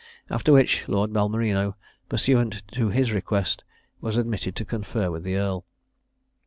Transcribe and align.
After 0.31 0.51
which, 0.51 0.85
Lord 0.89 1.13
Balmerino, 1.13 1.75
pursuant 2.09 2.63
to 2.71 2.89
his 2.89 3.11
request, 3.11 3.63
was 4.01 4.17
admitted 4.17 4.55
to 4.55 4.65
confer 4.65 5.11
with 5.11 5.21
the 5.21 5.35
earl. 5.35 5.63